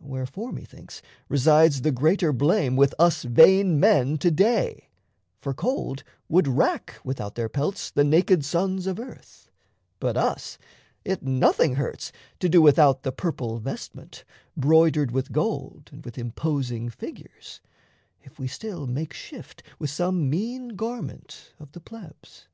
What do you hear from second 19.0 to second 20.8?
shift with some mean